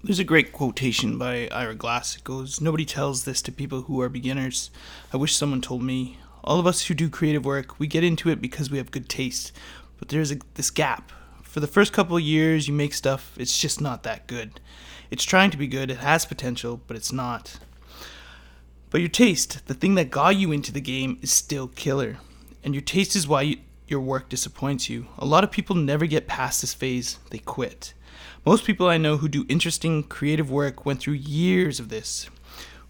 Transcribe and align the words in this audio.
There's 0.00 0.20
a 0.20 0.24
great 0.24 0.52
quotation 0.52 1.18
by 1.18 1.48
Ira 1.48 1.74
Glass. 1.74 2.14
It 2.14 2.22
goes, 2.22 2.60
Nobody 2.60 2.84
tells 2.84 3.24
this 3.24 3.42
to 3.42 3.50
people 3.50 3.82
who 3.82 4.00
are 4.00 4.08
beginners. 4.08 4.70
I 5.12 5.16
wish 5.16 5.34
someone 5.34 5.60
told 5.60 5.82
me. 5.82 6.18
All 6.44 6.60
of 6.60 6.68
us 6.68 6.86
who 6.86 6.94
do 6.94 7.10
creative 7.10 7.44
work, 7.44 7.80
we 7.80 7.88
get 7.88 8.04
into 8.04 8.30
it 8.30 8.40
because 8.40 8.70
we 8.70 8.78
have 8.78 8.92
good 8.92 9.08
taste. 9.08 9.50
But 9.98 10.08
there's 10.08 10.30
a, 10.30 10.38
this 10.54 10.70
gap. 10.70 11.10
For 11.42 11.58
the 11.58 11.66
first 11.66 11.92
couple 11.92 12.16
of 12.16 12.22
years, 12.22 12.68
you 12.68 12.74
make 12.74 12.94
stuff, 12.94 13.34
it's 13.36 13.58
just 13.58 13.80
not 13.80 14.04
that 14.04 14.28
good. 14.28 14.60
It's 15.10 15.24
trying 15.24 15.50
to 15.50 15.56
be 15.56 15.66
good, 15.66 15.90
it 15.90 15.98
has 15.98 16.24
potential, 16.24 16.80
but 16.86 16.96
it's 16.96 17.12
not. 17.12 17.58
But 18.90 19.00
your 19.00 19.10
taste, 19.10 19.66
the 19.66 19.74
thing 19.74 19.96
that 19.96 20.12
got 20.12 20.36
you 20.36 20.52
into 20.52 20.70
the 20.70 20.80
game, 20.80 21.18
is 21.22 21.32
still 21.32 21.66
killer. 21.66 22.18
And 22.62 22.72
your 22.72 22.82
taste 22.82 23.16
is 23.16 23.26
why 23.26 23.42
you, 23.42 23.56
your 23.88 24.00
work 24.00 24.28
disappoints 24.28 24.88
you. 24.88 25.08
A 25.18 25.26
lot 25.26 25.42
of 25.42 25.50
people 25.50 25.74
never 25.74 26.06
get 26.06 26.28
past 26.28 26.60
this 26.60 26.72
phase, 26.72 27.18
they 27.30 27.38
quit. 27.38 27.94
Most 28.44 28.64
people 28.64 28.88
I 28.88 28.98
know 28.98 29.16
who 29.18 29.28
do 29.28 29.44
interesting 29.48 30.02
creative 30.02 30.50
work 30.50 30.86
went 30.86 31.00
through 31.00 31.14
years 31.14 31.80
of 31.80 31.88
this. 31.88 32.28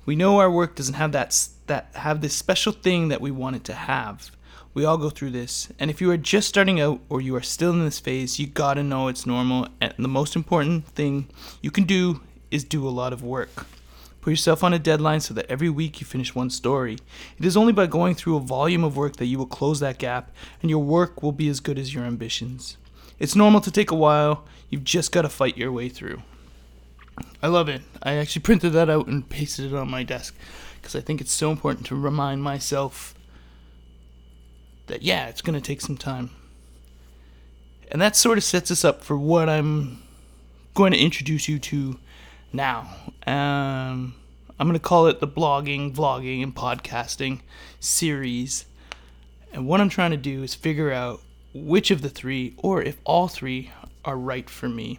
We 0.06 0.16
know 0.16 0.38
our 0.38 0.50
work 0.50 0.74
doesn't 0.74 0.94
have 0.94 1.12
that 1.12 1.48
that 1.66 1.90
have 1.94 2.20
this 2.20 2.34
special 2.34 2.72
thing 2.72 3.08
that 3.08 3.20
we 3.20 3.30
want 3.30 3.56
it 3.56 3.64
to 3.64 3.74
have. 3.74 4.30
We 4.74 4.84
all 4.84 4.96
go 4.96 5.10
through 5.10 5.30
this, 5.30 5.72
and 5.78 5.90
if 5.90 6.00
you 6.00 6.10
are 6.10 6.16
just 6.16 6.48
starting 6.48 6.80
out 6.80 7.00
or 7.08 7.20
you 7.20 7.34
are 7.36 7.42
still 7.42 7.72
in 7.72 7.84
this 7.84 7.98
phase, 7.98 8.38
you 8.38 8.46
got 8.46 8.74
to 8.74 8.82
know 8.82 9.08
it's 9.08 9.26
normal 9.26 9.68
and 9.80 9.92
the 9.98 10.08
most 10.08 10.36
important 10.36 10.86
thing 10.86 11.28
you 11.60 11.70
can 11.70 11.84
do 11.84 12.20
is 12.50 12.64
do 12.64 12.86
a 12.86 12.90
lot 12.90 13.12
of 13.12 13.22
work. 13.22 13.66
Put 14.20 14.30
yourself 14.30 14.64
on 14.64 14.74
a 14.74 14.78
deadline 14.78 15.20
so 15.20 15.32
that 15.34 15.50
every 15.50 15.70
week 15.70 16.00
you 16.00 16.06
finish 16.06 16.34
one 16.34 16.50
story. 16.50 16.98
It 17.38 17.44
is 17.44 17.56
only 17.56 17.72
by 17.72 17.86
going 17.86 18.14
through 18.14 18.36
a 18.36 18.40
volume 18.40 18.84
of 18.84 18.96
work 18.96 19.16
that 19.16 19.26
you 19.26 19.38
will 19.38 19.46
close 19.46 19.80
that 19.80 19.98
gap 19.98 20.30
and 20.60 20.70
your 20.70 20.82
work 20.82 21.22
will 21.22 21.32
be 21.32 21.48
as 21.48 21.60
good 21.60 21.78
as 21.78 21.94
your 21.94 22.04
ambitions. 22.04 22.76
It's 23.18 23.34
normal 23.34 23.60
to 23.62 23.70
take 23.70 23.90
a 23.90 23.96
while, 23.96 24.44
you've 24.70 24.84
just 24.84 25.12
got 25.12 25.22
to 25.22 25.28
fight 25.28 25.56
your 25.56 25.72
way 25.72 25.88
through. 25.88 26.22
I 27.42 27.48
love 27.48 27.68
it. 27.68 27.82
I 28.02 28.14
actually 28.14 28.42
printed 28.42 28.72
that 28.74 28.88
out 28.88 29.06
and 29.06 29.28
pasted 29.28 29.72
it 29.72 29.74
on 29.74 29.90
my 29.90 30.02
desk 30.02 30.34
because 30.80 30.94
I 30.94 31.00
think 31.00 31.20
it's 31.20 31.32
so 31.32 31.50
important 31.50 31.86
to 31.86 31.96
remind 31.96 32.42
myself 32.42 33.14
that, 34.86 35.02
yeah, 35.02 35.26
it's 35.26 35.42
going 35.42 35.60
to 35.60 35.66
take 35.66 35.80
some 35.80 35.96
time. 35.96 36.30
And 37.90 38.00
that 38.00 38.16
sort 38.16 38.38
of 38.38 38.44
sets 38.44 38.70
us 38.70 38.84
up 38.84 39.02
for 39.02 39.16
what 39.16 39.48
I'm 39.48 40.02
going 40.74 40.92
to 40.92 40.98
introduce 40.98 41.48
you 41.48 41.58
to 41.58 41.98
now. 42.52 42.88
Um, 43.26 44.14
I'm 44.58 44.66
going 44.66 44.74
to 44.74 44.78
call 44.78 45.06
it 45.06 45.20
the 45.20 45.28
blogging, 45.28 45.94
vlogging, 45.94 46.42
and 46.42 46.54
podcasting 46.54 47.40
series. 47.80 48.66
And 49.52 49.66
what 49.66 49.80
I'm 49.80 49.88
trying 49.88 50.10
to 50.10 50.16
do 50.16 50.42
is 50.42 50.54
figure 50.54 50.92
out 50.92 51.20
which 51.54 51.90
of 51.90 52.02
the 52.02 52.08
three, 52.08 52.54
or 52.58 52.82
if 52.82 52.98
all 53.04 53.28
three, 53.28 53.70
are 54.04 54.16
right 54.16 54.48
for 54.48 54.68
me. 54.68 54.98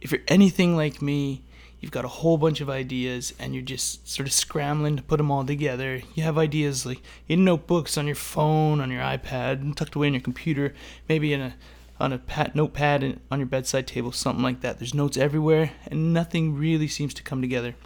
If 0.00 0.12
you're 0.12 0.20
anything 0.28 0.76
like 0.76 1.00
me, 1.00 1.42
you've 1.80 1.90
got 1.90 2.04
a 2.04 2.08
whole 2.08 2.38
bunch 2.38 2.60
of 2.60 2.70
ideas 2.70 3.34
and 3.38 3.54
you're 3.54 3.62
just 3.62 4.08
sort 4.08 4.26
of 4.26 4.32
scrambling 4.32 4.96
to 4.96 5.02
put 5.02 5.18
them 5.18 5.30
all 5.30 5.44
together. 5.44 6.02
You 6.14 6.22
have 6.22 6.38
ideas 6.38 6.86
like 6.86 7.02
in 7.28 7.44
notebooks 7.44 7.96
on 7.96 8.06
your 8.06 8.16
phone, 8.16 8.80
on 8.80 8.90
your 8.90 9.02
iPad, 9.02 9.74
tucked 9.76 9.94
away 9.94 10.08
in 10.08 10.14
your 10.14 10.22
computer, 10.22 10.74
maybe 11.08 11.32
in 11.32 11.40
a 11.40 11.54
on 12.00 12.12
a 12.12 12.18
pad, 12.18 12.56
notepad 12.56 13.20
on 13.30 13.38
your 13.38 13.46
bedside 13.46 13.86
table, 13.86 14.12
something 14.12 14.42
like 14.42 14.60
that. 14.62 14.78
There's 14.78 14.94
notes 14.94 15.16
everywhere, 15.16 15.72
and 15.86 16.12
nothing 16.12 16.56
really 16.56 16.88
seems 16.88 17.14
to 17.14 17.22
come 17.22 17.40
together. 17.40 17.76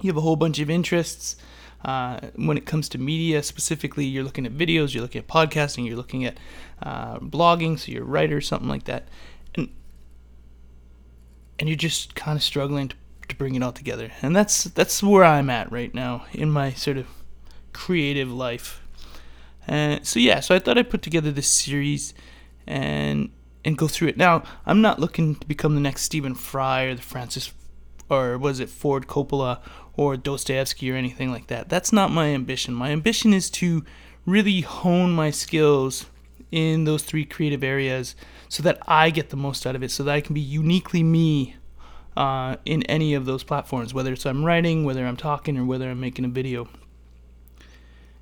You 0.00 0.08
have 0.10 0.16
a 0.16 0.22
whole 0.22 0.36
bunch 0.36 0.58
of 0.60 0.70
interests. 0.70 1.36
Uh, 1.84 2.18
when 2.36 2.56
it 2.56 2.64
comes 2.64 2.88
to 2.88 2.98
media 2.98 3.42
specifically, 3.42 4.06
you're 4.06 4.24
looking 4.24 4.46
at 4.46 4.52
videos, 4.52 4.94
you're 4.94 5.02
looking 5.02 5.20
at 5.20 5.28
podcasting, 5.28 5.86
you're 5.86 5.96
looking 5.96 6.24
at 6.24 6.38
uh, 6.82 7.18
blogging, 7.18 7.78
so 7.78 7.92
you're 7.92 8.02
a 8.02 8.06
writer, 8.06 8.40
something 8.40 8.68
like 8.68 8.84
that, 8.84 9.08
and 9.54 9.68
and 11.58 11.68
you're 11.68 11.76
just 11.76 12.14
kind 12.14 12.36
of 12.36 12.42
struggling 12.42 12.88
to, 12.88 12.96
to 13.28 13.36
bring 13.36 13.54
it 13.54 13.62
all 13.62 13.72
together. 13.72 14.10
And 14.22 14.34
that's 14.34 14.64
that's 14.64 15.02
where 15.02 15.24
I'm 15.24 15.50
at 15.50 15.70
right 15.70 15.94
now 15.94 16.24
in 16.32 16.50
my 16.50 16.72
sort 16.72 16.96
of 16.96 17.06
creative 17.74 18.32
life. 18.32 18.80
And 19.66 20.06
so 20.06 20.18
yeah, 20.20 20.40
so 20.40 20.54
I 20.54 20.58
thought 20.58 20.78
I'd 20.78 20.90
put 20.90 21.02
together 21.02 21.30
this 21.30 21.48
series 21.48 22.14
and 22.66 23.30
and 23.64 23.76
go 23.76 23.88
through 23.88 24.08
it. 24.08 24.16
Now, 24.16 24.42
I'm 24.66 24.80
not 24.80 25.00
looking 25.00 25.36
to 25.36 25.46
become 25.46 25.74
the 25.74 25.80
next 25.80 26.02
Stephen 26.02 26.34
Fry 26.34 26.84
or 26.84 26.94
the 26.94 27.02
Francis 27.02 27.52
or 28.08 28.38
was 28.38 28.60
it 28.60 28.68
Ford 28.68 29.06
Coppola 29.06 29.60
or 29.96 30.16
Dostoevsky 30.16 30.90
or 30.90 30.96
anything 30.96 31.30
like 31.30 31.46
that. 31.48 31.68
That's 31.68 31.92
not 31.92 32.10
my 32.10 32.28
ambition. 32.28 32.74
My 32.74 32.90
ambition 32.90 33.32
is 33.32 33.48
to 33.50 33.84
really 34.26 34.62
hone 34.62 35.12
my 35.12 35.30
skills 35.30 36.06
in 36.50 36.84
those 36.84 37.02
three 37.02 37.24
creative 37.24 37.62
areas 37.62 38.14
so 38.48 38.62
that 38.62 38.78
I 38.86 39.10
get 39.10 39.30
the 39.30 39.36
most 39.36 39.66
out 39.66 39.76
of 39.76 39.82
it, 39.82 39.90
so 39.90 40.04
that 40.04 40.14
I 40.14 40.20
can 40.20 40.34
be 40.34 40.40
uniquely 40.40 41.02
me 41.02 41.56
uh, 42.16 42.56
in 42.64 42.82
any 42.84 43.14
of 43.14 43.26
those 43.26 43.42
platforms, 43.42 43.92
whether 43.92 44.12
it's 44.12 44.24
I'm 44.24 44.44
writing, 44.44 44.84
whether 44.84 45.04
I'm 45.06 45.16
talking, 45.16 45.58
or 45.58 45.64
whether 45.64 45.90
I'm 45.90 46.00
making 46.00 46.24
a 46.24 46.28
video. 46.28 46.68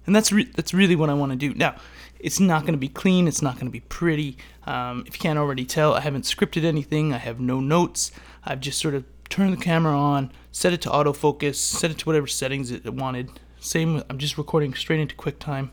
And 0.06 0.16
that's 0.16 0.32
re- 0.32 0.50
that's 0.54 0.74
really 0.74 0.96
what 0.96 1.10
I 1.10 1.14
want 1.14 1.32
to 1.32 1.36
do. 1.36 1.54
Now, 1.54 1.76
it's 2.18 2.40
not 2.40 2.62
going 2.62 2.72
to 2.72 2.78
be 2.78 2.88
clean. 2.88 3.28
It's 3.28 3.42
not 3.42 3.54
going 3.54 3.66
to 3.66 3.72
be 3.72 3.80
pretty. 3.80 4.36
Um, 4.64 5.04
if 5.06 5.14
you 5.14 5.20
can't 5.20 5.38
already 5.38 5.64
tell, 5.64 5.94
I 5.94 6.00
haven't 6.00 6.22
scripted 6.22 6.64
anything. 6.64 7.12
I 7.12 7.18
have 7.18 7.38
no 7.38 7.60
notes. 7.60 8.10
I've 8.44 8.60
just 8.60 8.80
sort 8.80 8.94
of 8.94 9.04
turned 9.32 9.54
the 9.54 9.64
camera 9.64 9.98
on, 9.98 10.30
set 10.50 10.74
it 10.74 10.82
to 10.82 10.90
autofocus, 10.90 11.54
set 11.54 11.90
it 11.90 11.96
to 11.98 12.04
whatever 12.04 12.26
settings 12.26 12.70
it 12.70 12.92
wanted. 12.92 13.30
Same, 13.58 14.02
I'm 14.10 14.18
just 14.18 14.36
recording 14.36 14.74
straight 14.74 15.00
into 15.00 15.16
QuickTime. 15.16 15.70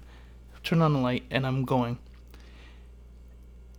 Turn 0.63 0.81
on 0.81 0.93
the 0.93 0.99
light, 0.99 1.23
and 1.29 1.45
I'm 1.45 1.65
going. 1.65 1.99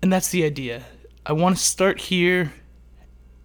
And 0.03 0.13
that's 0.13 0.29
the 0.29 0.45
idea. 0.45 0.85
I 1.25 1.33
want 1.33 1.57
to 1.57 1.63
start 1.63 1.99
here 2.01 2.53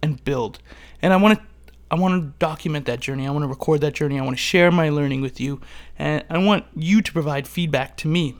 and 0.02 0.22
build. 0.24 0.58
And 1.00 1.14
I 1.14 1.16
want 1.16 1.38
to 1.38 1.44
I 1.90 1.94
want 1.94 2.20
to 2.20 2.38
document 2.38 2.84
that 2.86 3.00
journey. 3.00 3.26
I 3.26 3.30
want 3.30 3.44
to 3.44 3.48
record 3.48 3.80
that 3.80 3.94
journey. 3.94 4.18
I 4.18 4.22
want 4.22 4.36
to 4.36 4.42
share 4.42 4.70
my 4.72 4.88
learning 4.88 5.20
with 5.20 5.40
you. 5.40 5.60
And 5.98 6.24
I 6.28 6.38
want 6.38 6.64
you 6.74 7.00
to 7.00 7.12
provide 7.12 7.46
feedback 7.46 7.96
to 7.98 8.08
me 8.08 8.34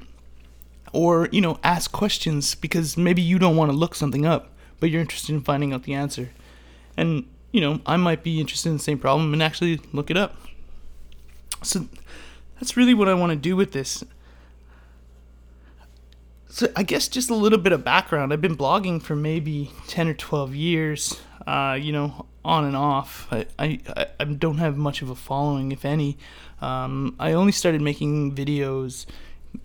or 0.93 1.29
you 1.33 1.41
know 1.41 1.59
ask 1.63 1.93
questions 1.93 2.55
because 2.55 2.97
maybe 2.97 3.23
you 3.23 3.39
don't 3.39 3.57
want 3.57 3.71
to 3.71 3.77
look 3.77 3.95
something 3.95 4.25
up 4.25 4.53
but 4.81 4.89
you're 4.89 5.01
interested 5.01 5.35
in 5.35 5.41
finding 5.41 5.73
out 5.73 5.83
the 5.83 5.93
answer 5.93 6.31
and 6.97 7.27
you 7.53 7.61
know 7.61 7.81
i 7.87 7.97
might 7.97 8.23
be 8.23 8.41
interested 8.41 8.69
in 8.69 8.77
the 8.77 8.83
same 8.83 8.99
problem 8.99 9.33
and 9.33 9.43
actually 9.43 9.81
look 9.93 10.11
it 10.11 10.17
up. 10.17 10.37
So 11.63 11.87
that's 12.57 12.77
really 12.77 12.95
what 12.95 13.09
i 13.09 13.15
want 13.15 13.31
to 13.31 13.37
do 13.37 13.57
with 13.57 13.73
this. 13.73 14.05
So 16.49 16.69
i 16.77 16.83
guess 16.83 17.09
just 17.09 17.31
a 17.31 17.35
little 17.35 17.59
bit 17.59 17.73
of 17.73 17.85
background. 17.85 18.33
I've 18.33 18.41
been 18.41 18.57
blogging 18.57 19.03
for 19.03 19.17
maybe 19.17 19.71
10 19.89 20.09
or 20.09 20.15
12 20.15 20.55
years 20.55 21.21
uh, 21.47 21.79
you 21.81 21.93
know 21.93 22.27
on 22.45 22.65
and 22.65 22.77
off. 22.77 23.27
I, 23.31 23.47
I, 23.59 24.07
I 24.21 24.25
don't 24.25 24.59
have 24.59 24.77
much 24.77 25.03
of 25.03 25.11
a 25.11 25.15
following 25.17 25.73
if 25.73 25.85
any. 25.85 26.17
Um, 26.61 27.17
i 27.19 27.33
only 27.33 27.53
started 27.53 27.83
making 27.83 28.35
videos 28.35 29.05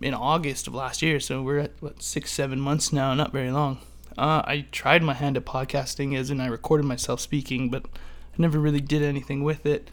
in 0.01 0.13
August 0.13 0.67
of 0.67 0.73
last 0.73 1.01
year, 1.01 1.19
so 1.19 1.41
we're 1.41 1.59
at 1.59 1.71
what 1.79 2.01
six, 2.01 2.31
seven 2.31 2.59
months 2.59 2.91
now, 2.91 3.13
not 3.13 3.31
very 3.31 3.51
long. 3.51 3.79
Uh, 4.17 4.41
I 4.45 4.65
tried 4.71 5.03
my 5.03 5.13
hand 5.13 5.37
at 5.37 5.45
podcasting, 5.45 6.17
as 6.17 6.29
in 6.29 6.39
I 6.39 6.47
recorded 6.47 6.85
myself 6.85 7.19
speaking, 7.19 7.69
but 7.69 7.85
I 7.85 8.35
never 8.37 8.59
really 8.59 8.81
did 8.81 9.01
anything 9.01 9.43
with 9.43 9.65
it. 9.65 9.89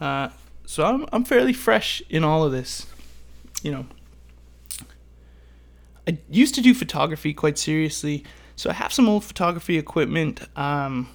Uh, 0.00 0.28
so 0.64 0.84
I'm 0.84 1.06
I'm 1.12 1.24
fairly 1.24 1.52
fresh 1.52 2.02
in 2.08 2.24
all 2.24 2.44
of 2.44 2.52
this, 2.52 2.86
you 3.62 3.70
know. 3.70 3.86
I 6.08 6.18
used 6.30 6.54
to 6.54 6.60
do 6.60 6.72
photography 6.74 7.34
quite 7.34 7.58
seriously, 7.58 8.24
so 8.54 8.70
I 8.70 8.74
have 8.74 8.92
some 8.92 9.08
old 9.08 9.24
photography 9.24 9.76
equipment, 9.76 10.40
um, 10.56 11.08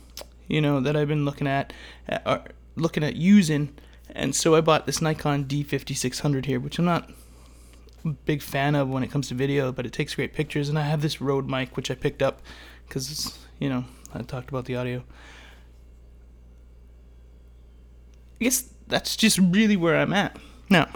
you 0.47 0.59
know, 0.59 0.81
that 0.81 0.97
I've 0.97 1.07
been 1.07 1.23
looking 1.23 1.47
at, 1.47 1.71
uh, 2.09 2.39
looking 2.75 3.03
at 3.03 3.15
using, 3.15 3.73
and 4.09 4.35
so 4.35 4.55
I 4.55 4.61
bought 4.61 4.85
this 4.85 5.01
Nikon 5.01 5.45
D5600 5.45 6.45
here, 6.45 6.59
which 6.59 6.77
I'm 6.77 6.85
not 6.85 7.09
big 8.09 8.41
fan 8.41 8.75
of 8.75 8.89
when 8.89 9.03
it 9.03 9.11
comes 9.11 9.27
to 9.29 9.35
video, 9.35 9.71
but 9.71 9.85
it 9.85 9.93
takes 9.93 10.15
great 10.15 10.33
pictures. 10.33 10.69
And 10.69 10.77
I 10.77 10.83
have 10.83 11.01
this 11.01 11.21
Rode 11.21 11.47
mic, 11.47 11.75
which 11.75 11.91
I 11.91 11.95
picked 11.95 12.21
up 12.21 12.41
because, 12.87 13.39
you 13.59 13.69
know, 13.69 13.85
I 14.13 14.21
talked 14.21 14.49
about 14.49 14.65
the 14.65 14.75
audio. 14.75 15.03
I 18.39 18.43
guess 18.43 18.69
that's 18.87 19.15
just 19.15 19.37
really 19.37 19.77
where 19.77 19.97
I'm 19.97 20.13
at. 20.13 20.37
Now, 20.69 20.89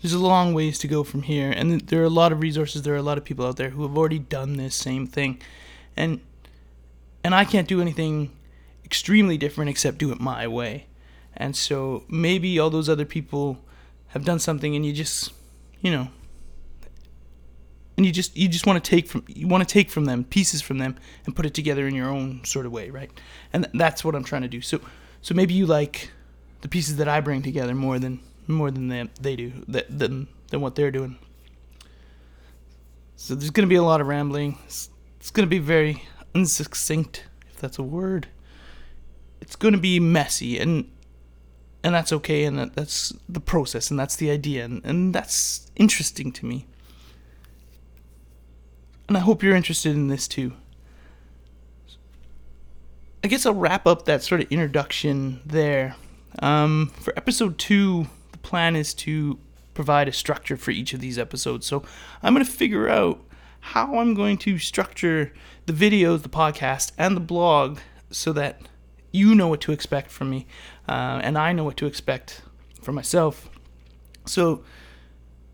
there's 0.00 0.14
a 0.14 0.18
long 0.18 0.52
ways 0.52 0.78
to 0.80 0.88
go 0.88 1.04
from 1.04 1.22
here, 1.22 1.50
and 1.50 1.80
there 1.82 2.00
are 2.00 2.06
a 2.06 2.10
lot 2.10 2.32
of 2.32 2.40
resources. 2.40 2.82
There 2.82 2.94
are 2.94 2.98
a 2.98 3.02
lot 3.02 3.18
of 3.18 3.24
people 3.24 3.46
out 3.46 3.56
there 3.56 3.70
who 3.70 3.82
have 3.82 3.96
already 3.96 4.18
done 4.18 4.56
this 4.56 4.74
same 4.74 5.06
thing, 5.06 5.40
and 5.96 6.20
and 7.22 7.34
I 7.34 7.44
can't 7.44 7.68
do 7.68 7.80
anything 7.80 8.32
extremely 8.84 9.38
different 9.38 9.70
except 9.70 9.98
do 9.98 10.10
it 10.10 10.20
my 10.20 10.48
way. 10.48 10.86
And 11.36 11.54
so 11.54 12.04
maybe 12.08 12.58
all 12.58 12.68
those 12.68 12.88
other 12.88 13.04
people 13.04 13.64
have 14.12 14.24
done 14.24 14.38
something 14.38 14.74
and 14.76 14.86
you 14.86 14.92
just, 14.92 15.32
you 15.80 15.90
know, 15.90 16.08
and 17.96 18.06
you 18.06 18.12
just 18.12 18.36
you 18.36 18.48
just 18.48 18.66
want 18.66 18.82
to 18.82 18.90
take 18.90 19.06
from 19.06 19.22
you 19.28 19.46
want 19.46 19.66
to 19.66 19.72
take 19.72 19.90
from 19.90 20.06
them 20.06 20.24
pieces 20.24 20.62
from 20.62 20.78
them 20.78 20.96
and 21.26 21.36
put 21.36 21.44
it 21.44 21.54
together 21.54 21.86
in 21.86 21.94
your 21.94 22.08
own 22.08 22.42
sort 22.44 22.64
of 22.64 22.72
way, 22.72 22.90
right? 22.90 23.10
And 23.52 23.68
that's 23.74 24.04
what 24.04 24.14
I'm 24.14 24.24
trying 24.24 24.42
to 24.42 24.48
do. 24.48 24.60
So 24.62 24.80
so 25.20 25.34
maybe 25.34 25.54
you 25.54 25.66
like 25.66 26.10
the 26.62 26.68
pieces 26.68 26.96
that 26.96 27.08
I 27.08 27.20
bring 27.20 27.42
together 27.42 27.74
more 27.74 27.98
than 27.98 28.20
more 28.48 28.70
than 28.70 28.88
they, 28.88 29.08
they 29.20 29.36
do 29.36 29.52
that 29.68 29.86
than 29.98 30.28
than 30.48 30.60
what 30.60 30.74
they're 30.74 30.90
doing. 30.90 31.18
So 33.16 33.34
there's 33.34 33.50
going 33.50 33.68
to 33.68 33.70
be 33.70 33.76
a 33.76 33.82
lot 33.84 34.00
of 34.00 34.08
rambling. 34.08 34.58
It's, 34.64 34.90
it's 35.20 35.30
going 35.30 35.46
to 35.46 35.50
be 35.50 35.60
very 35.60 36.02
unsuccinct, 36.34 37.20
if 37.50 37.60
that's 37.60 37.78
a 37.78 37.82
word. 37.82 38.26
it's 39.42 39.56
going 39.56 39.74
to 39.74 39.80
be 39.80 39.98
messy 40.00 40.58
and 40.58 40.88
and 41.84 41.94
that's 41.94 42.12
okay 42.12 42.44
and 42.44 42.58
that, 42.58 42.74
that's 42.74 43.12
the 43.28 43.40
process 43.40 43.90
and 43.90 43.98
that's 43.98 44.16
the 44.16 44.30
idea 44.30 44.64
and, 44.64 44.84
and 44.84 45.14
that's 45.14 45.70
interesting 45.76 46.32
to 46.32 46.46
me. 46.46 46.66
And 49.08 49.16
i 49.16 49.20
hope 49.20 49.42
you're 49.42 49.56
interested 49.56 49.92
in 49.92 50.08
this 50.08 50.28
too. 50.28 50.52
I 53.24 53.28
guess 53.28 53.46
i'll 53.46 53.54
wrap 53.54 53.86
up 53.86 54.04
that 54.06 54.22
sort 54.22 54.40
of 54.40 54.50
introduction 54.50 55.40
there. 55.44 55.96
Um, 56.38 56.92
for 57.00 57.12
episode 57.16 57.58
two 57.58 58.06
the 58.32 58.38
plan 58.38 58.76
is 58.76 58.94
to 58.94 59.38
provide 59.74 60.08
a 60.08 60.12
structure 60.12 60.56
for 60.56 60.70
each 60.70 60.94
of 60.94 61.00
these 61.00 61.18
episodes. 61.18 61.66
So 61.66 61.82
i'm 62.22 62.34
going 62.34 62.44
to 62.44 62.50
figure 62.50 62.88
out 62.88 63.20
how 63.60 63.98
i'm 63.98 64.14
going 64.14 64.38
to 64.38 64.58
structure 64.58 65.32
the 65.66 65.72
videos 65.72 66.22
the 66.22 66.28
podcast 66.28 66.92
and 66.98 67.16
the 67.16 67.20
blog 67.20 67.78
so 68.10 68.32
that 68.32 68.60
you 69.12 69.34
know 69.34 69.48
what 69.48 69.60
to 69.60 69.72
expect 69.72 70.10
from 70.10 70.30
me, 70.30 70.46
uh, 70.92 71.20
and 71.22 71.38
I 71.38 71.54
know 71.54 71.64
what 71.64 71.78
to 71.78 71.86
expect 71.86 72.42
for 72.82 72.92
myself. 72.92 73.48
So 74.26 74.62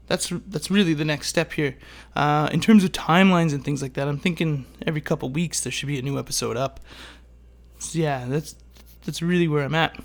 that's 0.09 0.33
that's 0.49 0.69
really 0.69 0.95
the 0.95 1.05
next 1.05 1.29
step 1.29 1.53
here. 1.53 1.77
Uh, 2.17 2.49
in 2.51 2.61
terms 2.61 2.83
of 2.83 2.91
timelines 2.91 3.53
and 3.53 3.65
things 3.65 3.81
like 3.81 3.95
that, 3.95 4.09
I'm 4.09 4.19
thinking 4.19 4.67
every 4.85 5.01
couple 5.01 5.31
weeks 5.31 5.61
there 5.61 5.71
should 5.71 5.87
be 5.87 5.97
a 5.97 6.03
new 6.03 6.19
episode 6.19 6.57
up. 6.57 6.81
So 7.79 8.01
yeah, 8.01 8.27
that's 8.27 8.57
that's 9.05 9.23
really 9.23 9.47
where 9.47 9.63
I'm 9.63 9.77
at. 9.77 9.97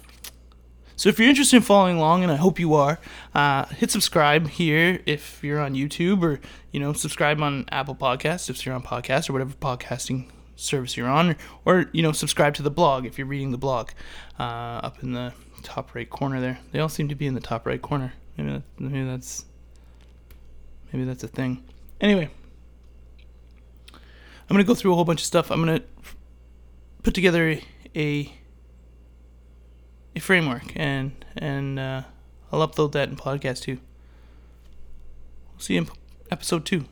So 0.98 1.10
if 1.10 1.18
you're 1.18 1.30
interested 1.30 1.56
in 1.56 1.64
following 1.64 1.98
along, 1.98 2.22
and 2.22 2.32
I 2.32 2.36
hope 2.36 2.60
you 2.60 2.76
are, 2.76 3.00
uh, 3.34 3.66
hit 3.66 3.90
subscribe 3.90 4.48
here 4.48 5.02
if 5.08 5.44
you're 5.44 5.60
on 5.60 5.74
YouTube, 5.74 6.22
or 6.22 6.40
you 6.72 6.80
know 6.80 6.94
subscribe 6.94 7.42
on 7.42 7.66
Apple 7.72 7.96
Podcasts 7.96 8.52
if 8.52 8.64
you're 8.64 8.76
on 8.76 8.84
podcast 8.84 9.32
or 9.32 9.34
whatever 9.34 9.56
podcasting 9.56 10.30
service 10.56 10.96
you're 10.96 11.08
on, 11.08 11.36
or, 11.66 11.86
you 11.92 12.02
know 12.02 12.12
subscribe 12.12 12.54
to 12.56 12.62
the 12.62 12.72
blog 12.72 13.06
if 13.06 13.18
you're 13.18 13.28
reading 13.28 13.52
the 13.52 13.58
blog 13.58 13.92
uh, 14.40 14.44
up 14.84 15.02
in 15.04 15.14
the 15.14 15.34
top 15.64 15.96
right 15.96 16.10
corner 16.10 16.40
there. 16.40 16.60
They 16.72 16.80
all 16.80 16.90
seem 16.90 17.10
to 17.10 17.16
be 17.16 17.28
in 17.28 17.34
the 17.34 17.42
top 17.42 17.66
right 17.66 17.82
corner. 17.82 18.14
Maybe 18.38 18.52
that, 18.52 18.64
maybe 18.80 19.04
that's 19.04 19.46
maybe 20.92 21.06
that's 21.06 21.24
a 21.24 21.28
thing. 21.28 21.64
Anyway, 22.02 22.30
I'm 23.92 24.00
gonna 24.50 24.64
go 24.64 24.76
through 24.76 24.92
a 24.92 24.96
whole 24.96 25.06
bunch 25.06 25.22
of 25.22 25.26
stuff. 25.26 25.52
I'm 25.52 25.60
gonna 25.60 25.82
put 27.02 27.14
together 27.14 27.60
a 27.96 28.34
a 30.16 30.20
framework 30.20 30.72
and 30.76 31.12
and 31.36 31.80
uh, 31.80 32.04
I'll 32.52 32.68
upload 32.68 32.92
that 32.94 33.10
in 33.10 33.16
podcast 33.16 33.62
too. 33.64 33.80
We'll 35.52 35.60
see 35.60 35.76
you 35.76 35.82
in 35.82 35.90
episode 36.32 36.66
two. 36.66 36.86